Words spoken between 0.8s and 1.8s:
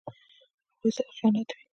سره خیانت وي.